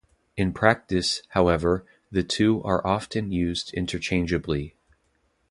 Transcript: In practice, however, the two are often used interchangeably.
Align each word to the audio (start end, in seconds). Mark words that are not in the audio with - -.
In 0.35 0.51
practice, 0.51 1.21
however, 1.29 1.85
the 2.09 2.23
two 2.23 2.63
are 2.63 2.83
often 2.87 3.31
used 3.31 3.71
interchangeably. 3.75 4.75